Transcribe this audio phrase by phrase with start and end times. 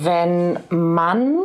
[0.00, 1.38] wenn man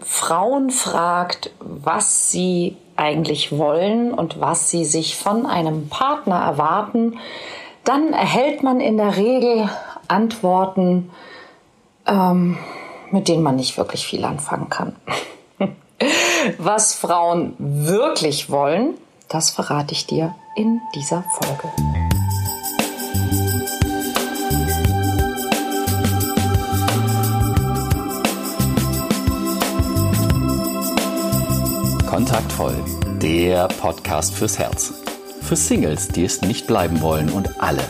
[0.00, 7.18] Frauen fragt, was sie eigentlich wollen und was sie sich von einem Partner erwarten,
[7.84, 9.68] dann erhält man in der Regel
[10.08, 11.10] Antworten,
[12.06, 12.58] ähm,
[13.10, 14.96] mit denen man nicht wirklich viel anfangen kann.
[16.58, 18.94] was Frauen wirklich wollen,
[19.28, 21.91] das verrate ich dir in dieser Folge.
[32.32, 32.82] Kontaktvoll,
[33.20, 34.94] der Podcast fürs Herz.
[35.42, 37.82] Für Singles, die es nicht bleiben wollen und alle,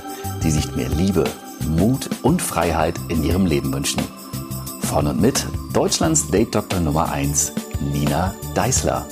[0.42, 1.22] die sich mehr Liebe,
[1.60, 4.02] Mut und Freiheit in ihrem Leben wünschen.
[4.80, 7.52] Von und mit Deutschlands Date Doktor Nummer 1,
[7.92, 9.06] Nina Deißler.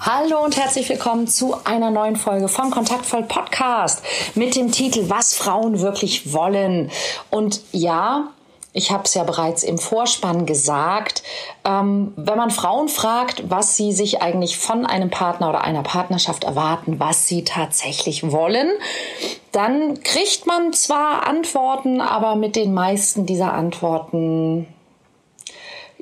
[0.00, 4.02] Hallo und herzlich willkommen zu einer neuen Folge vom Kontaktvoll Podcast
[4.34, 6.90] mit dem Titel Was Frauen wirklich wollen.
[7.30, 8.30] Und ja,
[8.72, 11.22] ich habe es ja bereits im Vorspann gesagt,
[11.64, 16.44] ähm, wenn man Frauen fragt, was sie sich eigentlich von einem Partner oder einer Partnerschaft
[16.44, 18.70] erwarten, was sie tatsächlich wollen,
[19.52, 24.68] dann kriegt man zwar Antworten, aber mit den meisten dieser Antworten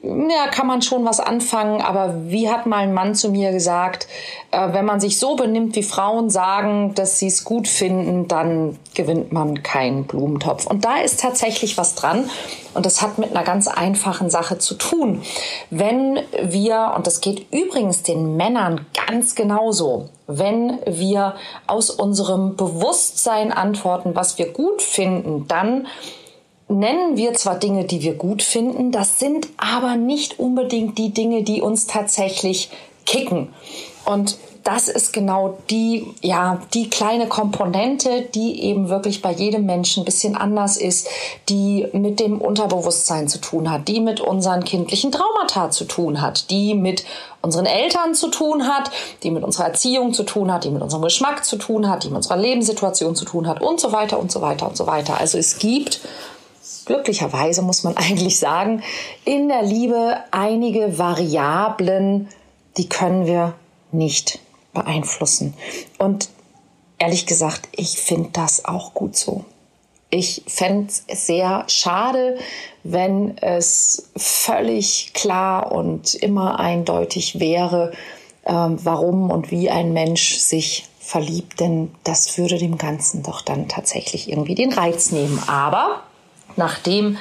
[0.03, 4.07] ja, kann man schon was anfangen, aber wie hat mal ein Mann zu mir gesagt,
[4.51, 8.79] äh, wenn man sich so benimmt, wie Frauen sagen, dass sie es gut finden, dann
[8.95, 10.67] gewinnt man keinen Blumentopf.
[10.67, 12.31] Und da ist tatsächlich was dran.
[12.75, 15.23] Und das hat mit einer ganz einfachen Sache zu tun.
[15.71, 21.35] Wenn wir, und das geht übrigens den Männern ganz genauso, wenn wir
[21.67, 25.87] aus unserem Bewusstsein antworten, was wir gut finden, dann
[26.69, 31.43] nennen wir zwar Dinge, die wir gut finden, das sind aber nicht unbedingt die Dinge,
[31.43, 32.71] die uns tatsächlich
[33.07, 33.49] kicken.
[34.05, 34.39] Und
[34.69, 40.05] das ist genau die, ja, die kleine Komponente, die eben wirklich bei jedem Menschen ein
[40.05, 41.09] bisschen anders ist,
[41.49, 46.51] die mit dem Unterbewusstsein zu tun hat, die mit unseren kindlichen Traumata zu tun hat,
[46.51, 47.05] die mit
[47.41, 48.91] unseren Eltern zu tun hat,
[49.23, 52.09] die mit unserer Erziehung zu tun hat, die mit unserem Geschmack zu tun hat, die
[52.09, 55.19] mit unserer Lebenssituation zu tun hat und so weiter und so weiter und so weiter.
[55.19, 56.01] Also es gibt
[56.89, 58.83] glücklicherweise muss man eigentlich sagen,
[59.25, 62.29] in der Liebe einige Variablen,
[62.77, 63.55] die können wir
[63.93, 64.41] nicht
[64.73, 65.55] beeinflussen.
[65.99, 66.29] Und
[66.99, 69.45] ehrlich gesagt, ich finde das auch gut so.
[70.11, 72.39] Ich fände es sehr schade,
[72.83, 77.93] wenn es völlig klar und immer eindeutig wäre,
[78.47, 83.69] ähm, warum und wie ein Mensch sich verliebt, denn das würde dem Ganzen doch dann
[83.69, 85.43] tatsächlich irgendwie den Reiz nehmen.
[85.47, 86.03] Aber
[86.59, 87.17] nachdem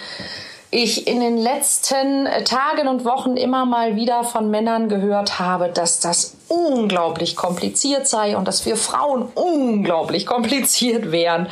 [0.70, 6.02] ich in den letzten Tagen und Wochen immer mal wieder von Männern gehört habe, dass
[6.02, 11.48] das unglaublich kompliziert sei und dass wir Frauen unglaublich kompliziert wären,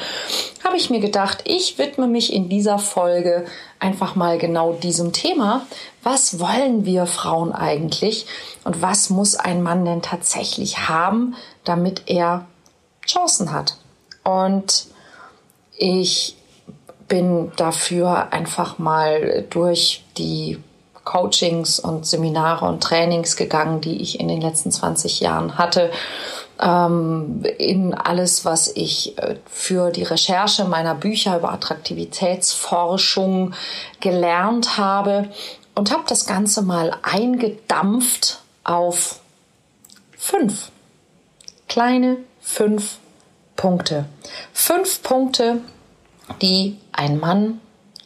[0.65, 3.45] habe ich mir gedacht, ich widme mich in dieser Folge
[3.79, 5.65] einfach mal genau diesem Thema.
[6.03, 8.25] Was wollen wir Frauen eigentlich
[8.65, 12.47] und was muss ein Mann denn tatsächlich haben, damit er
[13.07, 13.77] Chancen hat?
[14.25, 14.87] Und
[15.77, 16.35] ich
[17.07, 20.59] bin dafür einfach mal durch die
[21.03, 25.91] Coachings und Seminare und Trainings gegangen, die ich in den letzten 20 Jahren hatte,
[26.59, 33.53] ähm, in alles, was ich äh, für die Recherche meiner Bücher über Attraktivitätsforschung
[33.99, 35.29] gelernt habe
[35.75, 39.19] und habe das Ganze mal eingedampft auf
[40.17, 40.71] fünf
[41.67, 42.97] kleine fünf
[43.55, 44.05] Punkte.
[44.53, 45.61] Fünf Punkte,
[46.41, 47.59] die ein Mann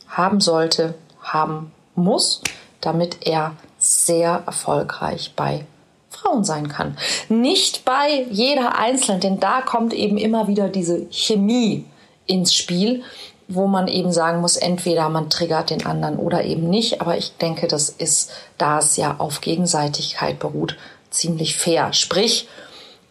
[0.08, 2.42] haben sollte, haben muss,
[2.82, 5.66] damit er sehr erfolgreich bei
[6.10, 6.98] Frauen sein kann.
[7.30, 11.86] Nicht bei jeder Einzelnen, denn da kommt eben immer wieder diese Chemie
[12.26, 13.04] ins Spiel,
[13.48, 17.02] wo man eben sagen muss, entweder man triggert den anderen oder eben nicht.
[17.02, 20.78] Aber ich denke, das ist, da es ja auf Gegenseitigkeit beruht,
[21.10, 21.94] ziemlich fair.
[21.94, 22.48] Sprich,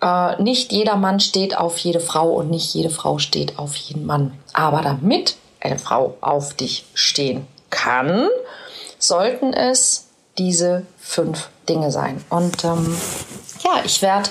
[0.00, 4.06] äh, nicht jeder Mann steht auf jede Frau und nicht jede Frau steht auf jeden
[4.06, 4.38] Mann.
[4.52, 8.28] Aber damit eine Frau auf dich stehen kann,
[8.98, 10.06] sollten es
[10.38, 12.24] diese fünf Dinge sein.
[12.30, 12.96] Und ähm,
[13.64, 14.30] ja, ich werde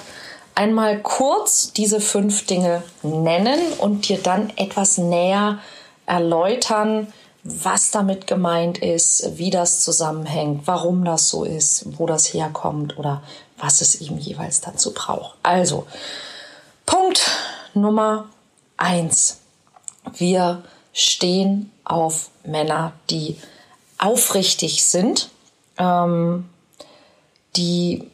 [0.55, 5.59] einmal kurz diese fünf Dinge nennen und dir dann etwas näher
[6.05, 7.13] erläutern,
[7.43, 13.21] was damit gemeint ist, wie das zusammenhängt, warum das so ist, wo das herkommt oder
[13.57, 15.37] was es eben jeweils dazu braucht.
[15.43, 15.87] Also,
[16.85, 17.21] Punkt
[17.73, 18.29] Nummer
[18.77, 19.39] eins.
[20.13, 20.63] Wir
[20.93, 23.37] stehen auf Männer, die
[23.97, 25.29] aufrichtig sind,
[25.77, 26.49] ähm,
[27.55, 28.09] die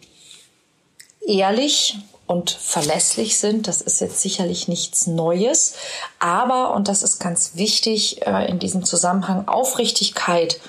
[1.26, 3.68] ehrlich und verlässlich sind.
[3.68, 5.76] Das ist jetzt sicherlich nichts Neues.
[6.20, 10.60] Aber, und das ist ganz wichtig äh, in diesem Zusammenhang, Aufrichtigkeit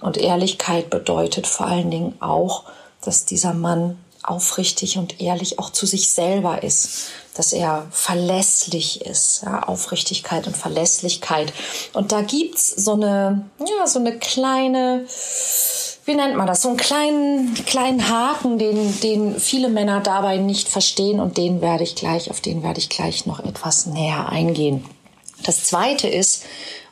[0.00, 2.64] und Ehrlichkeit bedeutet vor allen Dingen auch,
[3.00, 9.42] dass dieser Mann aufrichtig und ehrlich auch zu sich selber ist, dass er verlässlich ist,
[9.44, 11.52] ja, Aufrichtigkeit und Verlässlichkeit.
[11.92, 15.06] Und da gibt's so eine, ja, so eine kleine,
[16.04, 20.68] wie nennt man das, so einen kleinen, kleinen Haken, den, den viele Männer dabei nicht
[20.68, 24.84] verstehen und den werde ich gleich, auf den werde ich gleich noch etwas näher eingehen.
[25.42, 26.44] Das zweite ist,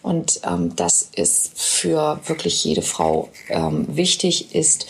[0.03, 4.87] und ähm, das ist für wirklich jede Frau ähm, wichtig, ist,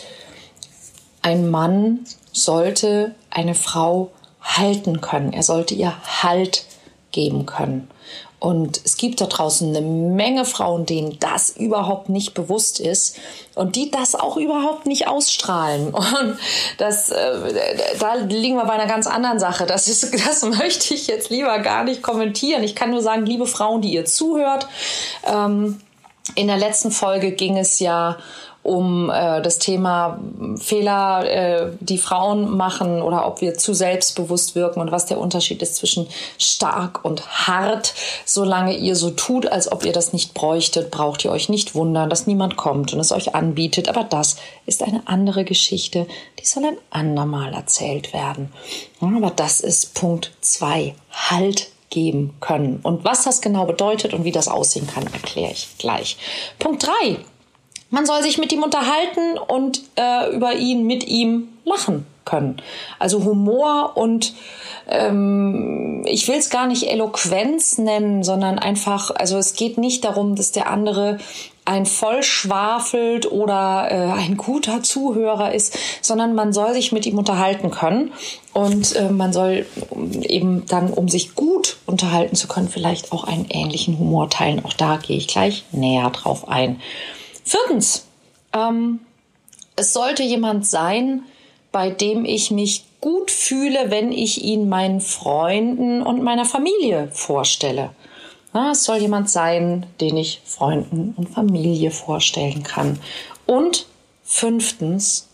[1.21, 5.31] ein Mann sollte eine Frau halten können.
[5.31, 6.65] Er sollte ihr Halt
[7.11, 7.89] geben können.
[8.43, 13.17] Und es gibt da draußen eine Menge Frauen, denen das überhaupt nicht bewusst ist
[13.55, 15.93] und die das auch überhaupt nicht ausstrahlen.
[15.93, 16.37] Und
[16.77, 19.65] das, äh, da liegen wir bei einer ganz anderen Sache.
[19.65, 22.63] Das ist, das möchte ich jetzt lieber gar nicht kommentieren.
[22.63, 24.67] Ich kann nur sagen, liebe Frauen, die ihr zuhört,
[25.25, 25.79] ähm,
[26.35, 28.17] in der letzten Folge ging es ja
[28.63, 30.19] um äh, das Thema
[30.57, 35.61] Fehler, äh, die Frauen machen oder ob wir zu selbstbewusst wirken und was der Unterschied
[35.61, 36.07] ist zwischen
[36.37, 37.93] stark und hart.
[38.25, 42.09] Solange ihr so tut, als ob ihr das nicht bräuchtet, braucht ihr euch nicht wundern,
[42.09, 43.89] dass niemand kommt und es euch anbietet.
[43.89, 46.07] Aber das ist eine andere Geschichte,
[46.39, 48.53] die soll ein andermal erzählt werden.
[49.01, 50.95] Aber das ist Punkt zwei.
[51.11, 52.79] Halt geben können.
[52.81, 56.17] Und was das genau bedeutet und wie das aussehen kann, erkläre ich gleich.
[56.57, 57.19] Punkt drei
[57.93, 62.57] man soll sich mit ihm unterhalten und äh, über ihn, mit ihm lachen können.
[62.97, 64.33] Also Humor und
[64.87, 70.35] ähm, ich will es gar nicht Eloquenz nennen, sondern einfach, also es geht nicht darum,
[70.35, 71.19] dass der andere
[71.65, 77.69] ein vollschwafelt oder äh, ein guter Zuhörer ist, sondern man soll sich mit ihm unterhalten
[77.69, 78.11] können
[78.53, 79.67] und äh, man soll
[80.23, 84.65] eben dann, um sich gut unterhalten zu können, vielleicht auch einen ähnlichen Humor teilen.
[84.65, 86.81] Auch da gehe ich gleich näher drauf ein.
[87.43, 88.05] Viertens,
[88.53, 88.99] ähm,
[89.75, 91.23] es sollte jemand sein,
[91.71, 97.89] bei dem ich mich gut fühle, wenn ich ihn meinen Freunden und meiner Familie vorstelle.
[98.53, 102.99] Na, es soll jemand sein, den ich Freunden und Familie vorstellen kann.
[103.47, 103.87] Und
[104.23, 105.27] fünftens,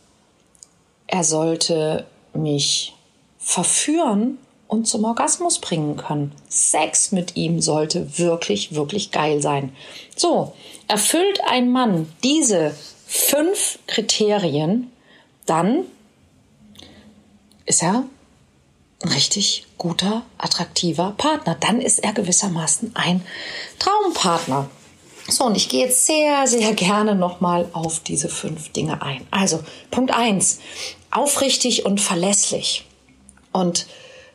[1.06, 2.96] er sollte mich
[3.38, 6.32] verführen und zum Orgasmus bringen können.
[6.48, 9.74] Sex mit ihm sollte wirklich, wirklich geil sein.
[10.16, 10.54] So,
[10.90, 12.76] erfüllt ein Mann diese
[13.08, 14.92] fünf Kriterien,
[15.46, 15.86] dann
[17.66, 18.04] ist er
[19.02, 21.56] ein richtig guter, attraktiver Partner.
[21.58, 23.26] Dann ist er gewissermaßen ein
[23.80, 24.70] Traumpartner.
[25.30, 29.26] So, und ich gehe jetzt sehr, sehr gerne nochmal auf diese fünf Dinge ein.
[29.32, 30.60] Also, Punkt eins:
[31.12, 32.86] aufrichtig und verlässlich.
[33.52, 33.88] Und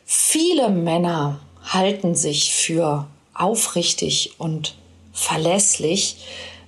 [0.05, 4.75] Viele Männer halten sich für aufrichtig und
[5.15, 6.17] verlässlich,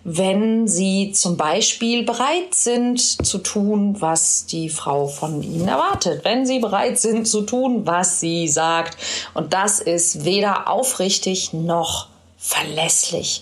[0.09, 6.45] wenn sie zum Beispiel bereit sind zu tun, was die Frau von ihnen erwartet, wenn
[6.45, 8.97] sie bereit sind zu tun, was sie sagt.
[9.33, 12.07] Und das ist weder aufrichtig noch
[12.37, 13.41] verlässlich.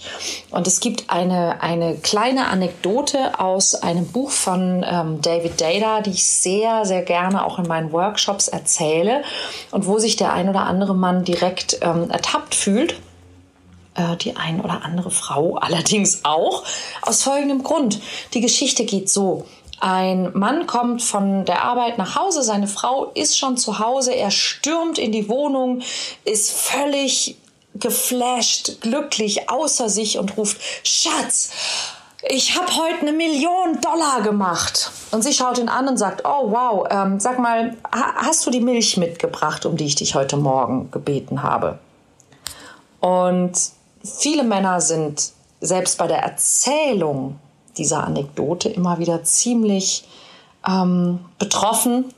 [0.49, 6.11] Und es gibt eine, eine kleine Anekdote aus einem Buch von ähm, David Data, die
[6.11, 9.21] ich sehr, sehr gerne auch in meinen Workshops erzähle
[9.69, 12.95] und wo sich der ein oder andere Mann direkt ähm, ertappt fühlt.
[13.95, 16.63] Äh, die ein oder andere Frau allerdings auch.
[17.01, 17.99] Aus folgendem Grund.
[18.33, 19.45] Die Geschichte geht so.
[19.79, 24.31] Ein Mann kommt von der Arbeit nach Hause, seine Frau ist schon zu Hause, er
[24.31, 25.81] stürmt in die Wohnung,
[26.23, 27.37] ist völlig
[27.73, 31.51] geflasht, glücklich, außer sich und ruft, Schatz,
[32.29, 34.91] ich habe heute eine Million Dollar gemacht.
[35.11, 38.61] Und sie schaut ihn an und sagt, oh wow, ähm, sag mal, hast du die
[38.61, 41.79] Milch mitgebracht, um die ich dich heute Morgen gebeten habe?
[43.01, 43.74] Und
[44.05, 45.31] viele Männer sind
[45.61, 47.39] selbst bei der Erzählung
[47.77, 50.05] dieser Anekdote immer wieder ziemlich
[50.67, 52.13] ähm, betroffen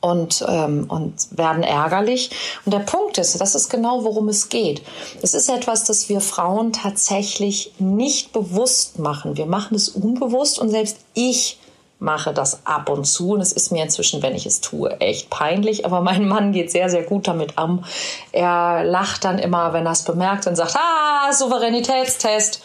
[0.00, 2.30] und, ähm, und werden ärgerlich.
[2.64, 4.82] Und der Punkt ist, das ist genau, worum es geht.
[5.22, 9.36] Es ist etwas, das wir Frauen tatsächlich nicht bewusst machen.
[9.36, 11.58] Wir machen es unbewusst und selbst ich
[11.98, 13.32] mache das ab und zu.
[13.32, 15.86] Und es ist mir inzwischen, wenn ich es tue, echt peinlich.
[15.86, 17.84] Aber mein Mann geht sehr, sehr gut damit um.
[18.32, 22.60] Er lacht dann immer, wenn er es bemerkt und sagt, ah, Souveränitätstest.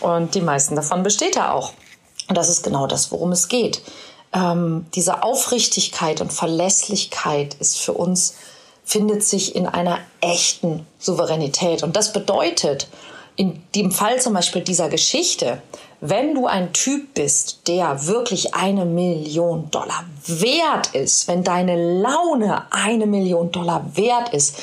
[0.00, 1.72] Und die meisten davon besteht er auch.
[2.28, 3.82] Und das ist genau das, worum es geht
[4.32, 8.34] ähm, diese Aufrichtigkeit und Verlässlichkeit ist für uns,
[8.84, 11.82] findet sich in einer echten Souveränität.
[11.82, 12.88] Und das bedeutet,
[13.36, 15.62] in dem Fall zum Beispiel dieser Geschichte,
[16.00, 22.66] wenn du ein Typ bist, der wirklich eine Million Dollar wert ist, wenn deine Laune
[22.72, 24.56] eine Million Dollar wert ist,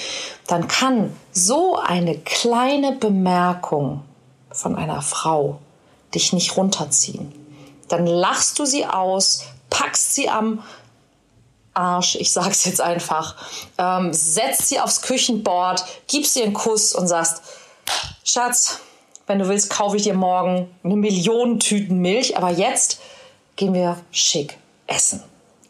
[0.48, 1.14] dann kann
[1.46, 4.02] so eine kleine Bemerkung
[4.52, 5.60] von einer Frau
[6.14, 7.34] dich nicht runterziehen.
[7.88, 10.64] Dann lachst du sie aus, packst sie am
[11.74, 13.36] Arsch, ich sag's jetzt einfach,
[13.78, 17.42] ähm, setzt sie aufs Küchenbord, gibst ihr einen Kuss und sagst,
[18.24, 18.80] Schatz,
[19.28, 23.00] wenn du willst, kaufe ich dir morgen eine Million Tüten Milch, aber jetzt
[23.56, 25.24] gehen wir schick essen.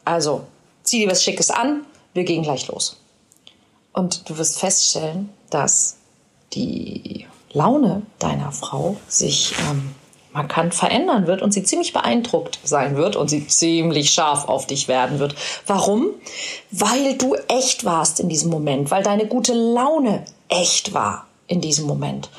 [0.06, 0.46] Also,
[0.84, 2.98] zieh dir was Schickes an, wir gehen gleich los.
[3.94, 5.98] Und du wirst feststellen, dass
[6.54, 9.96] die Laune deiner Frau sich ähm,
[10.34, 14.88] markant verändern wird und sie ziemlich beeindruckt sein wird und sie ziemlich scharf auf dich
[14.88, 15.36] werden wird.
[15.66, 16.08] Warum?
[16.72, 21.86] Weil du echt warst in diesem Moment, weil deine gute Laune echt war in diesem
[21.88, 22.30] Moment,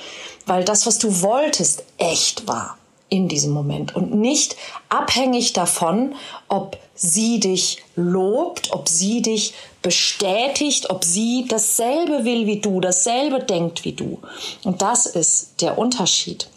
[0.46, 2.76] weil das, was du wolltest, echt war
[3.10, 4.56] in diesem Moment und nicht
[4.88, 6.14] abhängig davon,
[6.48, 9.52] ob sie dich lobt, ob sie dich
[9.82, 14.18] bestätigt, ob sie dasselbe will wie du, dasselbe denkt wie du.
[14.64, 16.48] Und das ist der Unterschied.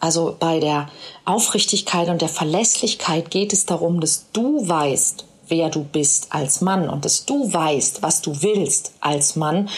[0.00, 0.90] Also bei der
[1.24, 6.88] Aufrichtigkeit und der Verlässlichkeit geht es darum, dass du weißt, wer du bist als Mann
[6.88, 9.68] und dass du weißt, was du willst als Mann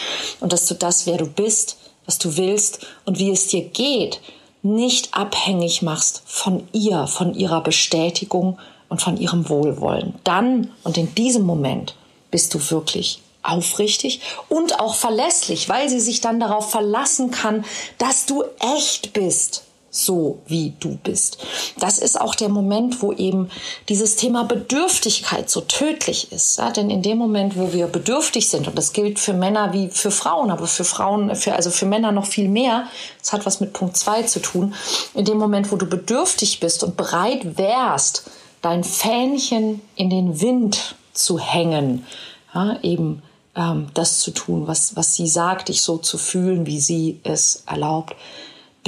[0.40, 4.20] und dass du das, wer du bist, was du willst und wie es dir geht,
[4.62, 10.14] nicht abhängig machst von ihr, von ihrer Bestätigung und von ihrem Wohlwollen.
[10.24, 11.94] Dann und in diesem Moment
[12.30, 17.64] bist du wirklich aufrichtig und auch verlässlich, weil sie sich dann darauf verlassen kann,
[17.98, 18.44] dass du
[18.76, 21.38] echt bist so wie du bist.
[21.78, 23.50] Das ist auch der Moment, wo eben
[23.88, 26.58] dieses Thema Bedürftigkeit so tödlich ist.
[26.58, 26.70] Ja?
[26.70, 30.12] Denn in dem Moment, wo wir bedürftig sind, und das gilt für Männer wie für
[30.12, 32.86] Frauen, aber für Frauen, für, also für Männer noch viel mehr,
[33.20, 34.74] das hat was mit Punkt zwei zu tun,
[35.14, 38.30] in dem Moment, wo du bedürftig bist und bereit wärst,
[38.62, 42.06] dein Fähnchen in den Wind zu hängen,
[42.54, 43.22] ja, eben
[43.56, 47.64] ähm, das zu tun, was, was sie sagt, dich so zu fühlen, wie sie es
[47.66, 48.14] erlaubt,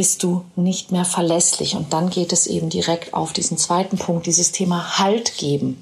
[0.03, 1.77] bist du nicht mehr verlässlich.
[1.77, 5.81] Und dann geht es eben direkt auf diesen zweiten Punkt, dieses Thema Halt geben.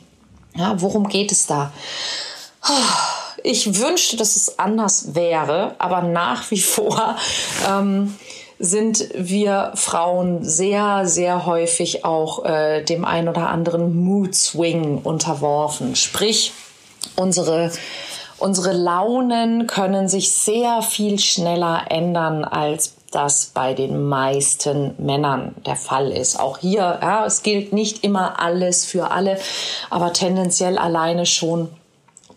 [0.54, 1.72] Ja, worum geht es da?
[3.42, 7.16] Ich wünschte, dass es anders wäre, aber nach wie vor
[7.66, 8.14] ähm,
[8.58, 15.96] sind wir Frauen sehr, sehr häufig auch äh, dem ein oder anderen Mood Swing unterworfen.
[15.96, 16.52] Sprich,
[17.16, 17.72] unsere
[18.40, 25.76] Unsere Launen können sich sehr viel schneller ändern als das bei den meisten Männern der
[25.76, 26.38] Fall ist.
[26.38, 29.38] Auch hier, ja, es gilt nicht immer alles für alle,
[29.90, 31.68] aber tendenziell alleine schon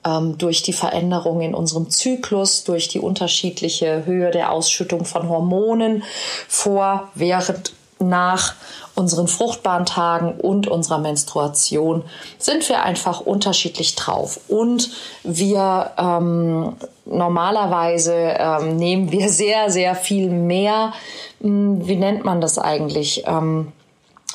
[0.05, 6.03] ähm, durch die Veränderung in unserem Zyklus, durch die unterschiedliche Höhe der Ausschüttung von Hormonen
[6.47, 7.73] vor, während,
[8.10, 8.55] nach
[8.95, 12.03] unseren fruchtbaren Tagen und unserer Menstruation
[12.38, 14.39] sind wir einfach unterschiedlich drauf.
[14.48, 14.91] Und
[15.24, 20.93] wir ähm, normalerweise ähm, nehmen wir sehr, sehr viel mehr,
[21.39, 23.24] mh, hm, wie nennt man das eigentlich?
[23.25, 23.72] Ähm,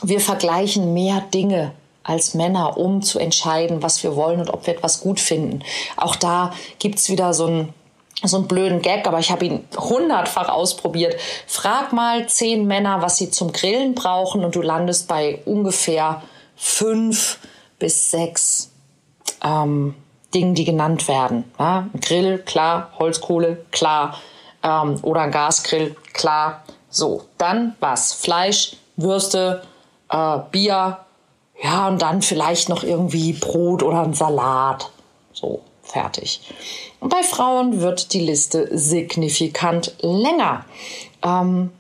[0.03, 1.73] wir vergleichen mehr Dinge
[2.09, 5.61] als Männer, um zu entscheiden, was wir wollen und ob wir etwas gut finden.
[5.97, 7.75] Auch da gibt's wieder so ein
[8.25, 11.17] so einen blöden Gag, aber ich habe ihn hundertfach ausprobiert.
[11.47, 16.23] Frag mal zehn Männer, was sie zum Grillen brauchen und du landest bei ungefähr
[16.57, 17.39] fünf
[17.79, 18.71] bis sechs
[19.45, 19.95] ähm,
[20.35, 21.45] Dingen, die genannt werden.
[21.59, 24.19] Ja, Grill, klar, Holzkohle, klar,
[24.63, 26.65] ähm, oder ein Gasgrill, klar.
[26.91, 28.15] So, dann was?
[28.15, 29.63] Fleisch, Würste,
[30.11, 30.99] äh, Bier,
[31.63, 34.91] ja, und dann vielleicht noch irgendwie Brot oder ein Salat.
[35.33, 36.41] So, fertig.
[37.00, 40.64] Und bei Frauen wird die Liste signifikant länger.
[41.23, 41.71] Ähm,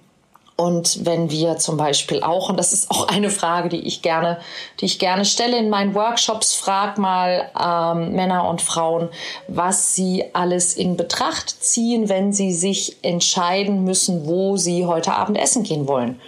[0.60, 4.38] und wenn wir zum Beispiel auch, und das ist auch eine Frage, die ich gerne,
[4.80, 9.08] die ich gerne stelle in meinen Workshops, frag mal ähm, Männer und Frauen,
[9.46, 15.38] was sie alles in Betracht ziehen, wenn sie sich entscheiden müssen, wo sie heute Abend
[15.38, 16.20] essen gehen wollen.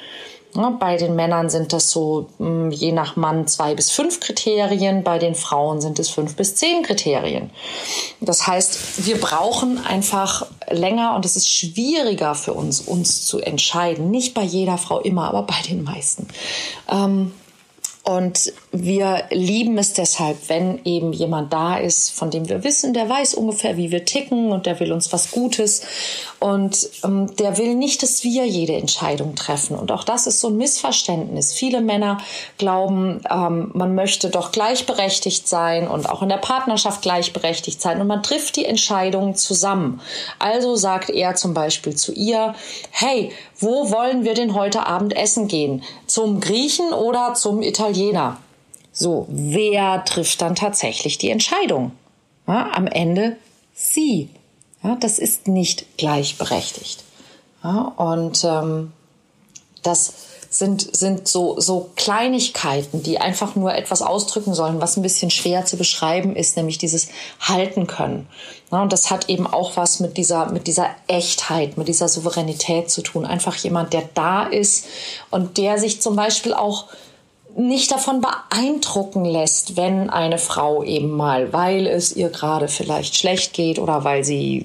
[0.53, 5.19] Bei den Männern sind das so hm, je nach Mann zwei bis fünf Kriterien, bei
[5.19, 7.51] den Frauen sind es fünf bis zehn Kriterien.
[8.21, 14.11] Das heißt, wir brauchen einfach länger und es ist schwieriger für uns, uns zu entscheiden.
[14.11, 16.27] Nicht bei jeder Frau immer, aber bei den meisten.
[16.91, 17.33] Ähm,
[18.03, 23.11] Und wir lieben es deshalb, wenn eben jemand da ist, von dem wir wissen, der
[23.11, 25.83] weiß ungefähr, wie wir ticken und der will uns was Gutes.
[26.39, 29.77] Und ähm, der will nicht, dass wir jede Entscheidung treffen.
[29.77, 31.53] Und auch das ist so ein Missverständnis.
[31.53, 32.19] Viele Männer
[32.57, 38.01] glauben, ähm, man möchte doch gleichberechtigt sein und auch in der Partnerschaft gleichberechtigt sein.
[38.01, 40.01] Und man trifft die Entscheidungen zusammen.
[40.39, 42.55] Also sagt er zum Beispiel zu ihr,
[42.91, 45.83] hey, wo wollen wir denn heute Abend essen gehen?
[46.07, 47.90] Zum Griechen oder zum Italiener?
[48.93, 51.93] So, wer trifft dann tatsächlich die Entscheidung?
[52.47, 53.37] Ja, am Ende
[53.75, 54.29] sie.
[54.83, 57.05] Ja, das ist nicht gleichberechtigt.
[57.63, 58.93] Ja, und ähm,
[59.83, 60.15] das
[60.53, 65.65] sind, sind so, so Kleinigkeiten, die einfach nur etwas ausdrücken sollen, was ein bisschen schwer
[65.65, 67.09] zu beschreiben ist, nämlich dieses
[67.41, 68.27] Halten können.
[68.73, 72.91] Ja, und das hat eben auch was mit dieser, mit dieser Echtheit, mit dieser Souveränität
[72.91, 73.25] zu tun.
[73.25, 74.87] Einfach jemand, der da ist
[75.31, 76.87] und der sich zum Beispiel auch
[77.69, 83.53] nicht davon beeindrucken lässt, wenn eine Frau eben mal, weil es ihr gerade vielleicht schlecht
[83.53, 84.65] geht oder weil sie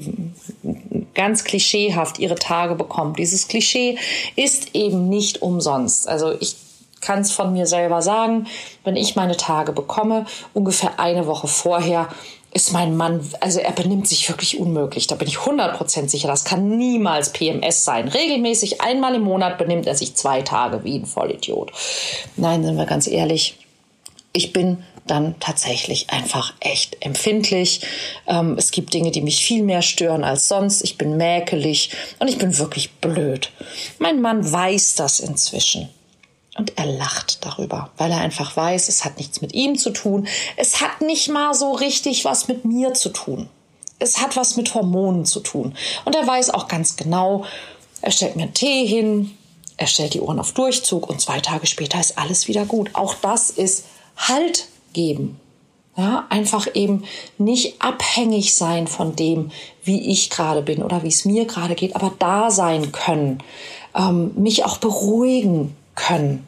[1.14, 3.20] ganz klischeehaft ihre Tage bekommt.
[3.20, 3.98] Dieses Klischee
[4.36, 6.08] ist eben nicht umsonst.
[6.08, 6.56] Also ich
[7.02, 8.48] kann es von mir selber sagen,
[8.84, 12.10] wenn ich meine Tage bekomme, ungefähr eine Woche vorher
[12.56, 15.08] ist mein Mann, also er benimmt sich wirklich unmöglich.
[15.08, 16.30] Da bin ich 100% sicher.
[16.30, 18.08] Das kann niemals PMS sein.
[18.08, 21.74] Regelmäßig einmal im Monat benimmt er sich zwei Tage wie ein Vollidiot.
[22.38, 23.58] Nein, sind wir ganz ehrlich.
[24.32, 27.82] Ich bin dann tatsächlich einfach echt empfindlich.
[28.26, 30.82] Ähm, es gibt Dinge, die mich viel mehr stören als sonst.
[30.82, 33.52] Ich bin mäkelig und ich bin wirklich blöd.
[34.00, 35.90] Mein Mann weiß das inzwischen.
[36.58, 40.28] Und er lacht darüber, weil er einfach weiß, es hat nichts mit ihm zu tun.
[40.56, 43.50] Es hat nicht mal so richtig was mit mir zu tun.
[44.00, 45.76] Es hat was mit Hormonen zu tun.
[46.06, 47.46] Und er weiß auch ganz genau,
[48.02, 49.32] er stellt mir einen Tee hin,
[49.78, 52.92] er stellt die Ohren auf Durchzug und zwei Tage später ist alles wieder gut.
[52.94, 53.86] Auch das ist
[54.16, 55.40] Halt geben.
[55.98, 57.04] Ja, einfach eben
[57.38, 59.52] nicht abhängig sein von dem,
[59.84, 63.42] wie ich gerade bin oder wie es mir gerade geht, aber da sein können,
[63.94, 66.46] ähm, mich auch beruhigen können.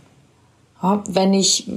[0.82, 1.68] Ja, wenn ich,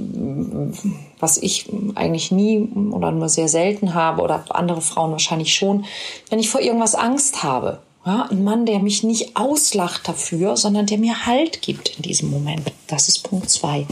[1.19, 2.59] was ich eigentlich nie
[2.91, 5.85] oder nur sehr selten habe oder andere Frauen wahrscheinlich schon,
[6.29, 7.79] wenn ich vor irgendwas Angst habe.
[8.05, 12.31] Ja, ein Mann, der mich nicht auslacht dafür, sondern der mir Halt gibt in diesem
[12.31, 12.71] Moment.
[12.87, 13.85] Das ist Punkt zwei.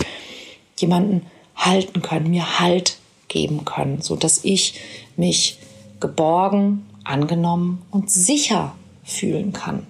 [0.78, 4.80] Jemanden halten können, mir Halt geben können, so dass ich
[5.16, 5.60] mich
[6.00, 9.86] geborgen, angenommen und sicher fühlen kann.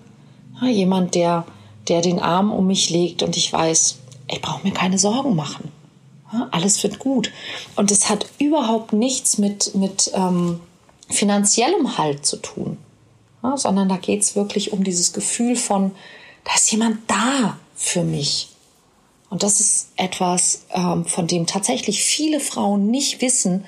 [0.62, 1.46] Ja, jemand, der
[1.90, 3.98] der den Arm um mich legt und ich weiß,
[4.30, 5.72] ich brauche mir keine Sorgen machen.
[6.52, 7.32] Alles wird gut.
[7.76, 10.60] Und es hat überhaupt nichts mit, mit ähm,
[11.10, 12.78] finanziellem Halt zu tun,
[13.42, 15.92] ja, sondern da geht es wirklich um dieses Gefühl von,
[16.44, 18.50] da ist jemand da für mich.
[19.32, 23.66] Und das ist etwas, ähm, von dem tatsächlich viele Frauen nicht wissen,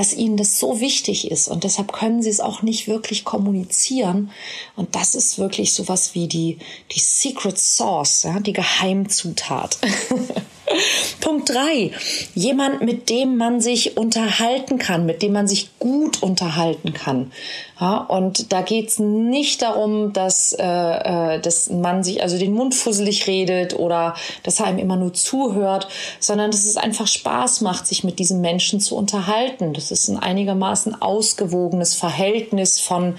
[0.00, 4.30] dass ihnen das so wichtig ist und deshalb können sie es auch nicht wirklich kommunizieren.
[4.74, 6.56] Und das ist wirklich sowas wie die,
[6.92, 9.76] die Secret Sauce, ja, die Geheimzutat.
[11.20, 11.92] Punkt drei:
[12.34, 17.32] Jemand, mit dem man sich unterhalten kann, mit dem man sich gut unterhalten kann.
[17.80, 22.74] Ja, und da geht's nicht darum, dass, äh, äh, dass man sich also den Mund
[22.74, 27.86] fusselig redet oder dass er einem immer nur zuhört, sondern dass es einfach Spaß macht,
[27.86, 29.72] sich mit diesem Menschen zu unterhalten.
[29.72, 33.16] Das ist ein einigermaßen ausgewogenes Verhältnis von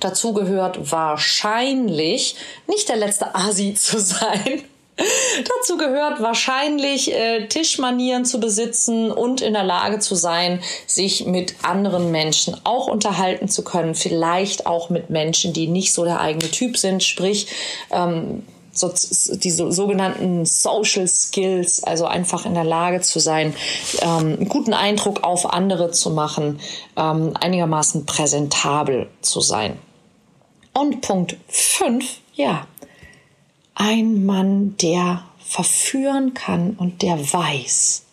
[0.00, 2.36] Dazu gehört wahrscheinlich
[2.66, 4.62] nicht der letzte Asi zu sein.
[4.98, 11.54] Dazu gehört wahrscheinlich äh, Tischmanieren zu besitzen und in der Lage zu sein, sich mit
[11.62, 13.94] anderen Menschen auch unterhalten zu können.
[13.94, 17.46] Vielleicht auch mit Menschen, die nicht so der eigene Typ sind, sprich
[17.92, 18.92] ähm, so,
[19.36, 23.54] die so, sogenannten Social Skills, also einfach in der Lage zu sein,
[24.00, 26.60] ähm, einen guten Eindruck auf andere zu machen,
[26.96, 29.78] ähm, einigermaßen präsentabel zu sein.
[30.72, 32.66] Und Punkt 5, ja,
[33.78, 38.04] ein Mann, der verführen kann und der weiß,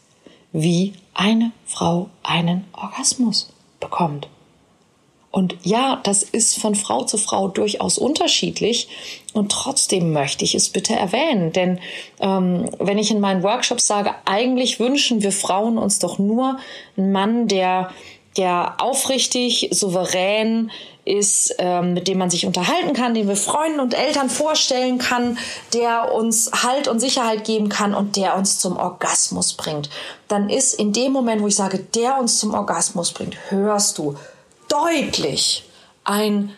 [0.53, 3.49] wie eine Frau einen Orgasmus
[3.79, 4.29] bekommt.
[5.31, 8.87] Und ja, das ist von Frau zu Frau durchaus unterschiedlich.
[9.33, 11.51] Und trotzdem möchte ich es bitte erwähnen.
[11.51, 11.79] Denn
[12.21, 16.57] ähm, wenn ich in meinen Workshops sage, eigentlich wünschen wir Frauen uns doch nur
[16.95, 17.91] einen Mann, der,
[18.37, 20.71] der aufrichtig, souverän
[21.05, 25.37] ist, ähm, mit dem man sich unterhalten kann, den wir Freunden und Eltern vorstellen kann,
[25.73, 29.89] der uns Halt und Sicherheit geben kann und der uns zum Orgasmus bringt.
[30.27, 34.15] Dann ist in dem Moment, wo ich sage, der uns zum Orgasmus bringt, hörst du
[34.67, 35.63] deutlich
[36.03, 36.53] ein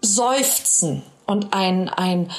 [0.00, 2.30] Seufzen und ein, ein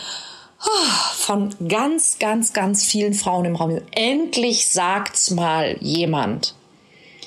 [0.60, 3.79] ah, von ganz, ganz, ganz vielen Frauen im Raum.
[3.91, 6.55] Endlich sagt's mal jemand.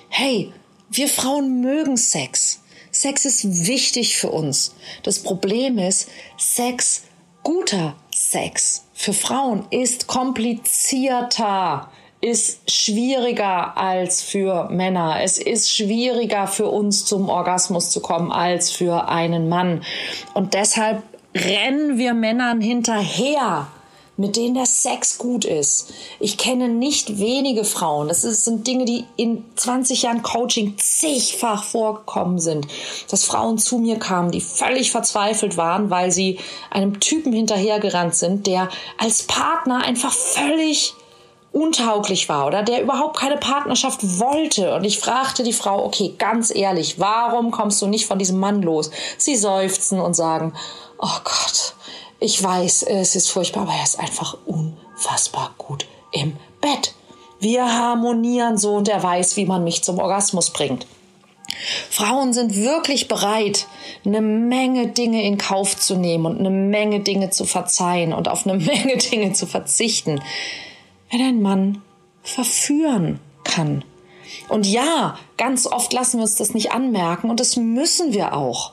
[0.09, 0.53] Hey,
[0.91, 2.61] wir Frauen mögen Sex.
[2.95, 4.75] Sex ist wichtig für uns.
[5.03, 7.03] Das Problem ist, Sex,
[7.43, 15.19] guter Sex für Frauen ist komplizierter ist schwieriger als für Männer.
[15.23, 19.83] Es ist schwieriger für uns zum Orgasmus zu kommen als für einen Mann.
[20.33, 21.03] Und deshalb
[21.35, 23.67] rennen wir Männern hinterher,
[24.17, 25.93] mit denen der Sex gut ist.
[26.21, 28.09] Ich kenne nicht wenige Frauen.
[28.09, 32.67] Das sind Dinge, die in 20 Jahren Coaching zigfach vorgekommen sind,
[33.11, 36.39] dass Frauen zu mir kamen, die völlig verzweifelt waren, weil sie
[36.71, 40.95] einem Typen hinterhergerannt sind, der als Partner einfach völlig
[41.55, 44.75] untauglich war oder der überhaupt keine Partnerschaft wollte.
[44.75, 48.61] Und ich fragte die Frau, okay, ganz ehrlich, warum kommst du nicht von diesem Mann
[48.61, 48.91] los?
[49.19, 50.53] Sie seufzen und sagen,
[50.99, 51.75] oh Gott,
[52.21, 56.95] ich weiß, es ist furchtbar, aber er ist einfach unfassbar gut im Bett.
[57.41, 60.87] Wir harmonieren so und er weiß, wie man mich zum Orgasmus bringt.
[61.91, 63.67] Frauen sind wirklich bereit,
[64.05, 68.47] eine Menge Dinge in Kauf zu nehmen und eine Menge Dinge zu verzeihen und auf
[68.47, 70.23] eine Menge Dinge zu verzichten,
[71.11, 71.83] wenn ein Mann
[72.23, 73.85] verführen kann.
[74.49, 78.73] Und ja, ganz oft lassen wir uns das nicht anmerken und das müssen wir auch.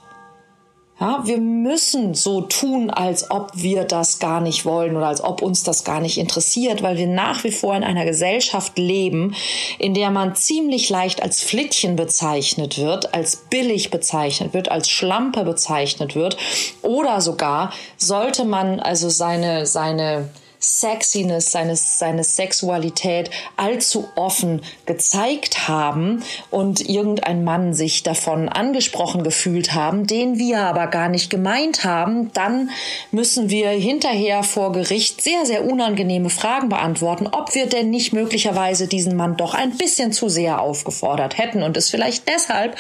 [1.02, 5.42] Ja, wir müssen so tun, als ob wir das gar nicht wollen oder als ob
[5.42, 9.34] uns das gar nicht interessiert, weil wir nach wie vor in einer Gesellschaft leben,
[9.80, 15.44] in der man ziemlich leicht als Flittchen bezeichnet wird, als billig bezeichnet wird, als Schlampe
[15.44, 16.38] bezeichnet wird.
[16.84, 20.30] Oder sogar sollte man also seine, seine
[20.62, 29.74] Sexiness, seine, seine Sexualität allzu offen gezeigt haben und irgendein Mann sich davon angesprochen gefühlt
[29.74, 32.70] haben, den wir aber gar nicht gemeint haben, dann
[33.12, 38.88] müssen wir hinterher vor Gericht sehr, sehr unangenehme Fragen beantworten, ob wir denn nicht möglicherweise
[38.88, 42.78] diesen Mann doch ein bisschen zu sehr aufgefordert hätten und es vielleicht deshalb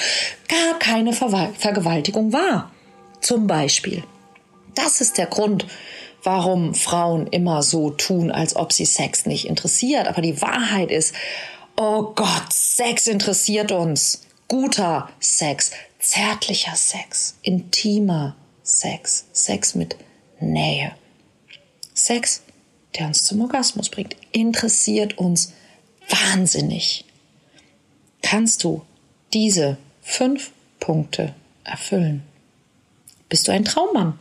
[0.48, 2.72] gar keine Ver Vergewaltigung war.
[3.22, 4.04] Zum Beispiel.
[4.76, 5.66] Das ist der Grund,
[6.24, 10.08] warum Frauen immer so tun, als ob sie Sex nicht interessiert.
[10.08, 11.14] Aber die Wahrheit ist,
[11.78, 14.24] oh Gott, Sex interessiert uns.
[14.48, 19.96] Guter Sex, zärtlicher Sex, intimer Sex, Sex mit
[20.40, 20.94] Nähe.
[21.94, 22.42] Sex,
[22.98, 25.54] der uns zum Orgasmus bringt, interessiert uns
[26.10, 27.06] wahnsinnig.
[28.22, 28.82] Kannst du
[29.34, 32.24] diese fünf Punkte erfüllen?
[33.30, 34.20] Bist du ein Traummann?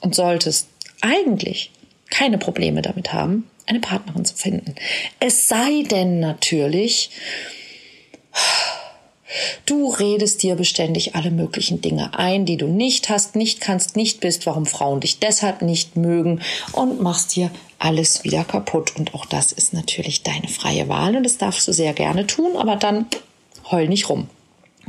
[0.00, 0.68] Und solltest
[1.00, 1.70] eigentlich
[2.10, 4.74] keine Probleme damit haben, eine Partnerin zu finden.
[5.20, 7.10] Es sei denn natürlich,
[9.66, 14.20] du redest dir beständig alle möglichen Dinge ein, die du nicht hast, nicht kannst, nicht
[14.20, 16.40] bist, warum Frauen dich deshalb nicht mögen
[16.72, 18.92] und machst dir alles wieder kaputt.
[18.98, 22.56] Und auch das ist natürlich deine freie Wahl und das darfst du sehr gerne tun,
[22.56, 23.06] aber dann
[23.70, 24.28] heul nicht rum.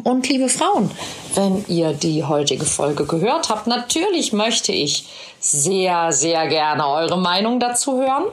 [0.04, 0.90] Und liebe Frauen,
[1.36, 5.06] wenn ihr die heutige Folge gehört habt, natürlich möchte ich
[5.40, 8.26] sehr, sehr gerne eure Meinung dazu hören.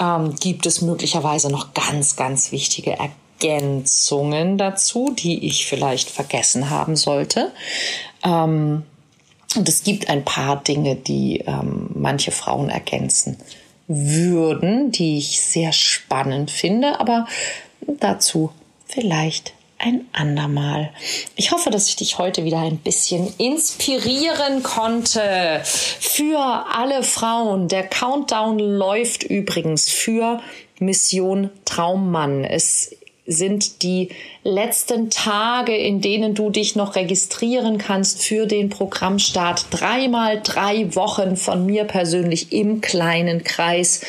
[0.00, 6.96] Ähm, gibt es möglicherweise noch ganz, ganz wichtige Ergänzungen dazu, die ich vielleicht vergessen haben
[6.96, 7.52] sollte?
[8.24, 8.84] Ähm,
[9.56, 13.38] und es gibt ein paar Dinge, die ähm, manche Frauen ergänzen
[13.86, 17.26] würden, die ich sehr spannend finde, aber
[17.86, 18.50] dazu
[18.86, 19.52] vielleicht
[19.84, 20.90] ein andermal.
[21.36, 25.60] Ich hoffe, dass ich dich heute wieder ein bisschen inspirieren konnte.
[25.64, 27.68] Für alle Frauen.
[27.68, 30.40] Der Countdown läuft übrigens für
[30.78, 32.44] Mission Traummann.
[32.44, 34.08] Es sind die
[34.42, 39.66] letzten Tage, in denen du dich noch registrieren kannst für den Programmstart.
[39.70, 44.00] Dreimal drei Wochen von mir persönlich im kleinen Kreis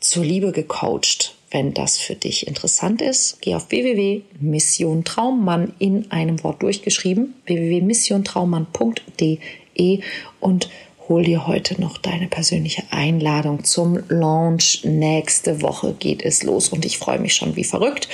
[0.00, 1.34] zur Liebe gecoacht.
[1.50, 10.00] Wenn das für dich interessant ist, geh auf www.mission Traummann in einem Wort durchgeschrieben, www.missiontraummann.de
[10.40, 10.68] und
[11.08, 14.82] hol dir heute noch deine persönliche Einladung zum Launch.
[14.84, 18.10] Nächste Woche geht es los und ich freue mich schon wie verrückt.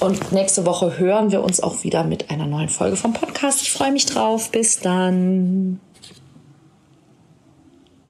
[0.00, 3.62] Und nächste Woche hören wir uns auch wieder mit einer neuen Folge vom Podcast.
[3.62, 4.50] Ich freue mich drauf.
[4.50, 5.78] Bis dann.